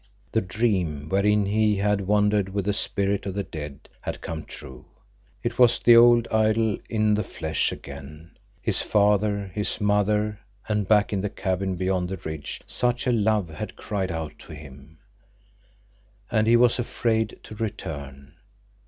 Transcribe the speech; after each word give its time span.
The 0.31 0.41
dream 0.41 1.09
wherein 1.09 1.45
he 1.45 1.75
had 1.75 2.01
wandered 2.07 2.49
with 2.49 2.67
a 2.67 2.73
spirit 2.73 3.27
of 3.27 3.35
the 3.35 3.43
dead 3.43 3.87
had 4.01 4.19
come 4.19 4.45
true; 4.45 4.85
it 5.43 5.59
was 5.59 5.77
the 5.77 5.95
old 5.95 6.27
idyl 6.31 6.79
in 6.89 7.13
the 7.13 7.23
flesh 7.23 7.71
again, 7.71 8.31
his 8.63 8.81
father, 8.81 9.51
his 9.53 9.79
mother—and 9.79 10.87
back 10.87 11.13
in 11.13 11.21
the 11.21 11.29
cabin 11.29 11.75
beyond 11.75 12.09
the 12.09 12.17
ridge 12.17 12.61
such 12.65 13.05
a 13.05 13.11
love 13.11 13.49
had 13.49 13.75
cried 13.75 14.11
out 14.11 14.39
to 14.39 14.53
him. 14.55 14.97
And 16.31 16.47
he 16.47 16.55
was 16.55 16.79
afraid 16.79 17.39
to 17.43 17.53
return. 17.53 18.33